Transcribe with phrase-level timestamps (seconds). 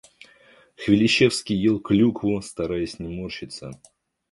[0.77, 3.69] Хвилищевский ел клюкву, стараясь не морщиться.